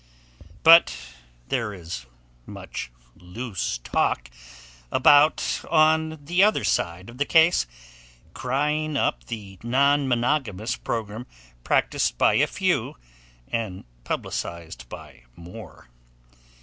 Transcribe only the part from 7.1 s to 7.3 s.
the